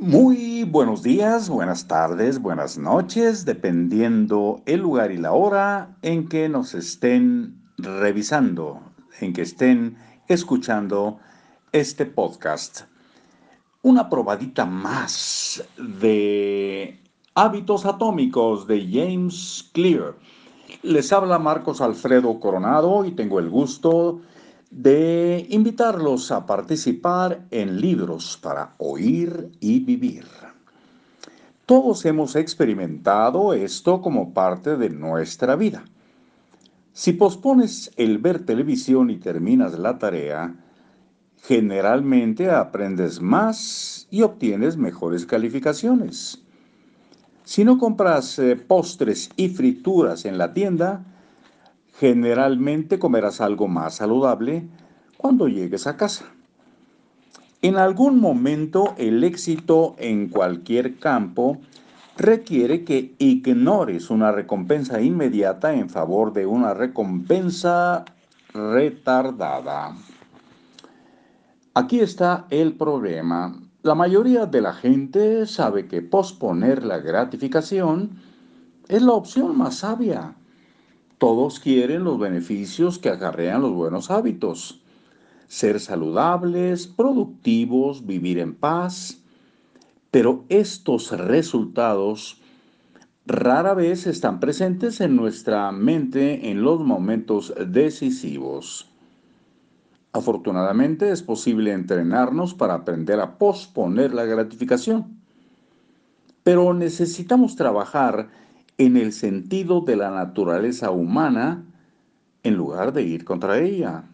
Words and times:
Muy 0.00 0.62
buenos 0.62 1.02
días, 1.02 1.48
buenas 1.48 1.88
tardes, 1.88 2.38
buenas 2.38 2.78
noches, 2.78 3.44
dependiendo 3.44 4.62
el 4.64 4.78
lugar 4.78 5.10
y 5.10 5.16
la 5.16 5.32
hora 5.32 5.96
en 6.02 6.28
que 6.28 6.48
nos 6.48 6.72
estén 6.74 7.60
revisando, 7.78 8.80
en 9.20 9.32
que 9.32 9.42
estén 9.42 9.98
escuchando 10.28 11.18
este 11.72 12.06
podcast. 12.06 12.82
Una 13.82 14.08
probadita 14.08 14.64
más 14.66 15.64
de 15.76 17.02
hábitos 17.34 17.84
atómicos 17.84 18.68
de 18.68 18.88
James 18.88 19.68
Clear. 19.72 20.14
Les 20.82 21.12
habla 21.12 21.40
Marcos 21.40 21.80
Alfredo 21.80 22.38
Coronado 22.38 23.04
y 23.04 23.10
tengo 23.10 23.40
el 23.40 23.50
gusto 23.50 24.20
de 24.20 24.37
invitarlos 24.70 26.30
a 26.30 26.46
participar 26.46 27.46
en 27.50 27.80
libros 27.80 28.38
para 28.40 28.74
oír 28.78 29.50
y 29.60 29.80
vivir. 29.80 30.24
Todos 31.66 32.04
hemos 32.06 32.36
experimentado 32.36 33.52
esto 33.52 34.00
como 34.00 34.32
parte 34.32 34.76
de 34.76 34.90
nuestra 34.90 35.56
vida. 35.56 35.84
Si 36.92 37.12
pospones 37.12 37.92
el 37.96 38.18
ver 38.18 38.44
televisión 38.44 39.10
y 39.10 39.18
terminas 39.18 39.78
la 39.78 39.98
tarea, 39.98 40.54
generalmente 41.42 42.50
aprendes 42.50 43.20
más 43.20 44.08
y 44.10 44.22
obtienes 44.22 44.76
mejores 44.76 45.26
calificaciones. 45.26 46.42
Si 47.44 47.64
no 47.64 47.78
compras 47.78 48.38
eh, 48.38 48.56
postres 48.56 49.30
y 49.36 49.48
frituras 49.48 50.24
en 50.24 50.38
la 50.38 50.52
tienda, 50.52 51.04
Generalmente 51.98 53.00
comerás 53.00 53.40
algo 53.40 53.66
más 53.66 53.96
saludable 53.96 54.68
cuando 55.16 55.48
llegues 55.48 55.88
a 55.88 55.96
casa. 55.96 56.26
En 57.60 57.76
algún 57.76 58.20
momento 58.20 58.94
el 58.98 59.24
éxito 59.24 59.96
en 59.98 60.28
cualquier 60.28 60.98
campo 60.98 61.58
requiere 62.16 62.84
que 62.84 63.16
ignores 63.18 64.10
una 64.10 64.30
recompensa 64.30 65.00
inmediata 65.00 65.74
en 65.74 65.90
favor 65.90 66.32
de 66.32 66.46
una 66.46 66.72
recompensa 66.72 68.04
retardada. 68.54 69.96
Aquí 71.74 71.98
está 71.98 72.46
el 72.50 72.74
problema. 72.74 73.60
La 73.82 73.96
mayoría 73.96 74.46
de 74.46 74.60
la 74.60 74.72
gente 74.72 75.46
sabe 75.46 75.88
que 75.88 76.02
posponer 76.02 76.84
la 76.84 76.98
gratificación 76.98 78.20
es 78.86 79.02
la 79.02 79.14
opción 79.14 79.58
más 79.58 79.78
sabia. 79.78 80.36
Todos 81.18 81.58
quieren 81.58 82.04
los 82.04 82.18
beneficios 82.18 83.00
que 83.00 83.08
acarrean 83.08 83.60
los 83.60 83.72
buenos 83.72 84.10
hábitos. 84.10 84.80
Ser 85.48 85.80
saludables, 85.80 86.86
productivos, 86.86 88.06
vivir 88.06 88.38
en 88.38 88.54
paz. 88.54 89.20
Pero 90.12 90.44
estos 90.48 91.10
resultados 91.10 92.40
rara 93.26 93.74
vez 93.74 94.06
están 94.06 94.38
presentes 94.38 95.00
en 95.00 95.16
nuestra 95.16 95.72
mente 95.72 96.50
en 96.50 96.62
los 96.62 96.80
momentos 96.80 97.52
decisivos. 97.66 98.88
Afortunadamente 100.12 101.10
es 101.10 101.22
posible 101.22 101.72
entrenarnos 101.72 102.54
para 102.54 102.74
aprender 102.74 103.18
a 103.20 103.38
posponer 103.38 104.14
la 104.14 104.24
gratificación. 104.24 105.18
Pero 106.42 106.72
necesitamos 106.72 107.56
trabajar 107.56 108.30
en 108.78 108.96
el 108.96 109.12
sentido 109.12 109.80
de 109.80 109.96
la 109.96 110.10
naturaleza 110.10 110.92
humana 110.92 111.64
en 112.44 112.54
lugar 112.54 112.92
de 112.92 113.02
ir 113.02 113.24
contra 113.24 113.58
ella. 113.58 114.04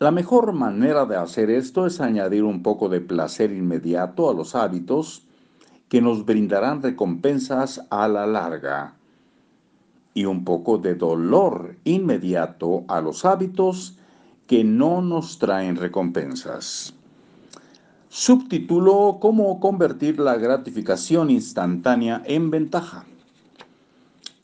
La 0.00 0.10
mejor 0.10 0.52
manera 0.52 1.06
de 1.06 1.16
hacer 1.16 1.50
esto 1.50 1.86
es 1.86 2.00
añadir 2.00 2.42
un 2.42 2.64
poco 2.64 2.88
de 2.88 3.00
placer 3.00 3.52
inmediato 3.52 4.28
a 4.28 4.34
los 4.34 4.56
hábitos 4.56 5.22
que 5.88 6.02
nos 6.02 6.24
brindarán 6.24 6.82
recompensas 6.82 7.86
a 7.90 8.08
la 8.08 8.26
larga 8.26 8.96
y 10.14 10.24
un 10.24 10.44
poco 10.44 10.78
de 10.78 10.96
dolor 10.96 11.76
inmediato 11.84 12.84
a 12.88 13.00
los 13.00 13.24
hábitos 13.24 13.96
que 14.48 14.64
no 14.64 15.00
nos 15.00 15.38
traen 15.38 15.76
recompensas. 15.76 16.94
Subtítulo 18.08 19.18
Cómo 19.20 19.60
convertir 19.60 20.18
la 20.18 20.36
gratificación 20.36 21.30
instantánea 21.30 22.22
en 22.26 22.50
ventaja. 22.50 23.04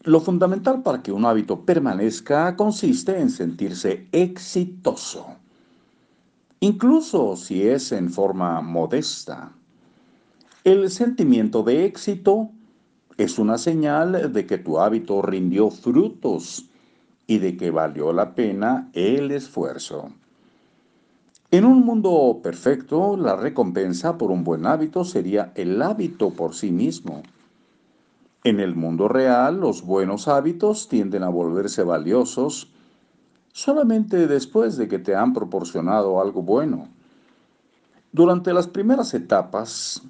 Lo 0.04 0.20
fundamental 0.20 0.82
para 0.82 1.02
que 1.02 1.12
un 1.12 1.26
hábito 1.26 1.60
permanezca 1.66 2.56
consiste 2.56 3.20
en 3.20 3.28
sentirse 3.28 4.06
exitoso, 4.12 5.26
incluso 6.60 7.36
si 7.36 7.68
es 7.68 7.92
en 7.92 8.08
forma 8.08 8.62
modesta. 8.62 9.52
El 10.64 10.90
sentimiento 10.90 11.62
de 11.62 11.84
éxito 11.84 12.48
es 13.18 13.38
una 13.38 13.58
señal 13.58 14.32
de 14.32 14.46
que 14.46 14.56
tu 14.56 14.78
hábito 14.78 15.20
rindió 15.20 15.70
frutos 15.70 16.64
y 17.26 17.36
de 17.36 17.58
que 17.58 17.70
valió 17.70 18.14
la 18.14 18.34
pena 18.34 18.88
el 18.94 19.30
esfuerzo. 19.32 20.12
En 21.50 21.66
un 21.66 21.84
mundo 21.84 22.40
perfecto, 22.42 23.18
la 23.18 23.36
recompensa 23.36 24.16
por 24.16 24.30
un 24.30 24.44
buen 24.44 24.64
hábito 24.64 25.04
sería 25.04 25.52
el 25.56 25.82
hábito 25.82 26.30
por 26.30 26.54
sí 26.54 26.70
mismo. 26.70 27.22
En 28.42 28.58
el 28.58 28.74
mundo 28.74 29.06
real, 29.06 29.60
los 29.60 29.82
buenos 29.82 30.26
hábitos 30.26 30.88
tienden 30.88 31.22
a 31.22 31.28
volverse 31.28 31.82
valiosos 31.82 32.72
solamente 33.52 34.26
después 34.26 34.76
de 34.76 34.88
que 34.88 34.98
te 34.98 35.14
han 35.14 35.34
proporcionado 35.34 36.20
algo 36.20 36.42
bueno. 36.42 36.88
Durante 38.12 38.54
las 38.54 38.66
primeras 38.66 39.12
etapas, 39.12 40.02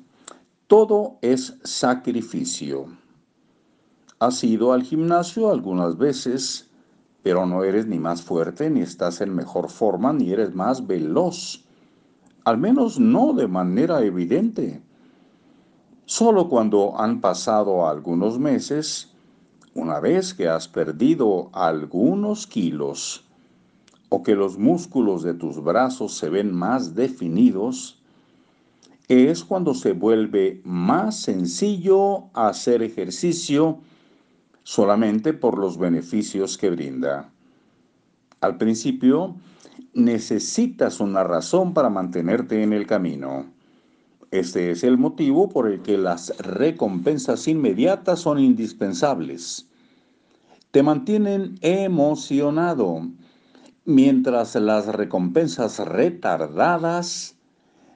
todo 0.69 1.19
es 1.23 1.59
sacrificio. 1.65 2.87
Has 4.21 4.45
ido 4.45 4.73
al 4.73 4.85
gimnasio 4.85 5.51
algunas 5.51 5.99
veces, 5.99 6.71
pero 7.23 7.47
no 7.47 7.65
eres 7.65 7.87
ni 7.87 7.99
más 7.99 8.23
fuerte, 8.23 8.71
ni 8.71 8.81
estás 8.81 9.21
en 9.21 9.35
mejor 9.35 9.71
forma, 9.71 10.13
ni 10.13 10.31
eres 10.31 10.55
más 10.55 10.87
veloz. 10.87 11.65
Al 12.45 12.59
menos 12.59 13.01
no 13.01 13.33
de 13.33 13.49
manera 13.49 14.03
evidente. 14.03 14.83
Solo 16.11 16.49
cuando 16.49 17.01
han 17.01 17.21
pasado 17.21 17.89
algunos 17.89 18.37
meses, 18.37 19.13
una 19.75 20.01
vez 20.01 20.35
que 20.35 20.49
has 20.49 20.67
perdido 20.67 21.51
algunos 21.53 22.49
kilos 22.49 23.25
o 24.09 24.25
que 24.25 24.35
los 24.35 24.59
músculos 24.59 25.23
de 25.23 25.35
tus 25.35 25.63
brazos 25.63 26.15
se 26.15 26.29
ven 26.29 26.53
más 26.53 26.97
definidos, 26.97 28.03
es 29.07 29.45
cuando 29.45 29.73
se 29.73 29.93
vuelve 29.93 30.61
más 30.65 31.15
sencillo 31.15 32.25
hacer 32.35 32.83
ejercicio 32.83 33.79
solamente 34.65 35.33
por 35.33 35.59
los 35.59 35.79
beneficios 35.79 36.59
que 36.59 36.71
brinda. 36.71 37.31
Al 38.41 38.57
principio, 38.57 39.37
necesitas 39.95 40.99
una 40.99 41.23
razón 41.23 41.73
para 41.73 41.89
mantenerte 41.89 42.65
en 42.65 42.73
el 42.73 42.85
camino. 42.89 43.60
Este 44.31 44.71
es 44.71 44.85
el 44.85 44.97
motivo 44.97 45.49
por 45.49 45.69
el 45.69 45.83
que 45.83 45.99
las 45.99 46.37
recompensas 46.39 47.49
inmediatas 47.49 48.21
son 48.21 48.39
indispensables. 48.39 49.69
Te 50.71 50.85
mantienen 50.85 51.57
emocionado, 51.63 53.09
mientras 53.85 54.55
las 54.55 54.87
recompensas 54.87 55.81
retardadas 55.81 57.37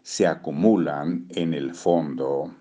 se 0.03 0.27
acumulan 0.27 1.27
en 1.29 1.55
el 1.55 1.73
fondo. 1.73 2.53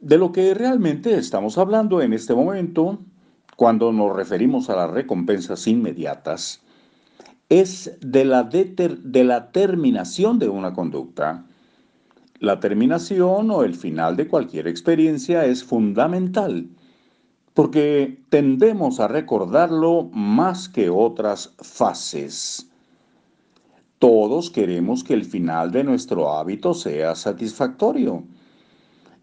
De 0.00 0.18
lo 0.18 0.32
que 0.32 0.52
realmente 0.52 1.16
estamos 1.16 1.58
hablando 1.58 2.02
en 2.02 2.12
este 2.12 2.34
momento, 2.34 2.98
cuando 3.56 3.92
nos 3.92 4.16
referimos 4.16 4.68
a 4.68 4.74
las 4.74 4.90
recompensas 4.90 5.68
inmediatas, 5.68 6.60
es 7.48 7.96
de 8.00 8.24
la, 8.24 8.42
de 8.42 9.24
la 9.24 9.52
terminación 9.52 10.40
de 10.40 10.48
una 10.48 10.72
conducta 10.72 11.44
la 12.40 12.60
terminación 12.60 13.50
o 13.50 13.62
el 13.64 13.74
final 13.74 14.16
de 14.16 14.28
cualquier 14.28 14.68
experiencia 14.68 15.44
es 15.44 15.64
fundamental 15.64 16.68
porque 17.58 18.20
tendemos 18.28 19.00
a 19.00 19.08
recordarlo 19.08 20.10
más 20.12 20.68
que 20.68 20.90
otras 20.90 21.54
fases. 21.58 22.70
Todos 23.98 24.50
queremos 24.50 25.02
que 25.02 25.14
el 25.14 25.24
final 25.24 25.72
de 25.72 25.82
nuestro 25.82 26.32
hábito 26.32 26.72
sea 26.72 27.16
satisfactorio. 27.16 28.22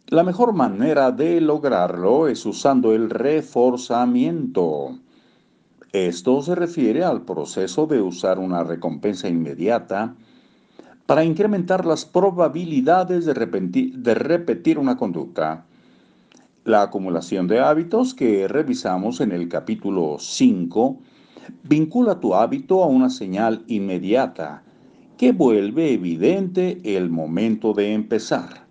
La 0.07 0.24
mejor 0.24 0.51
manera 0.51 1.13
de 1.13 1.39
lograrlo 1.39 2.28
es 2.28 2.45
usando 2.45 2.94
el 2.94 3.10
reforzamiento. 3.10 5.00
Esto 5.94 6.42
se 6.42 6.56
refiere 6.56 7.06
al 7.06 7.22
proceso 7.22 7.88
de 7.88 8.01
usar 8.01 8.38
una 8.38 8.66
recompensa 8.66 9.30
inmediata 9.30 10.13
para 11.06 11.24
incrementar 11.24 11.86
las 11.86 12.06
probabilidades 12.06 13.25
de 13.25 13.34
repetir, 14.13 14.80
una 14.80 14.98
conducta. 14.98 15.66
La 16.63 16.81
acumulación 16.81 17.48
de 17.48 17.60
hábitos 17.60 18.16
que 18.16 18.48
revisamos 18.48 19.22
en 19.22 19.31
el 19.31 19.48
capítulo 19.48 20.18
5 20.19 20.98
vincula 21.63 22.19
tu 22.19 22.34
hábito 22.34 22.84
a 22.84 22.88
una 22.88 23.12
señal 23.12 23.63
inmediata 23.68 24.63
que 25.18 25.31
vuelve 25.31 25.94
evidente 25.94 26.81
el 26.84 27.12
momento 27.12 27.74
de 27.74 27.94
empezar. 27.94 28.66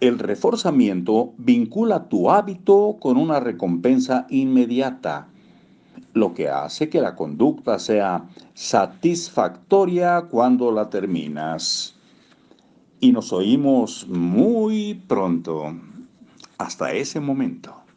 El 0.00 0.18
reforzamiento 0.18 1.32
vincula 1.38 2.08
tu 2.08 2.30
hábito 2.30 2.98
con 3.00 3.16
una 3.16 3.40
recompensa 3.40 4.26
inmediata, 4.28 5.28
lo 6.14 6.34
que 6.34 6.48
hace 6.48 6.88
que 6.88 7.00
la 7.00 7.14
conducta 7.14 7.78
sea 7.78 8.28
satisfactoria 8.54 10.22
cuando 10.22 10.72
la 10.72 10.90
terminas. 10.90 11.94
Y 13.00 13.12
nos 13.12 13.32
oímos 13.32 14.08
muy 14.08 14.94
pronto. 15.06 15.72
Hasta 16.58 16.92
ese 16.92 17.20
momento. 17.20 17.87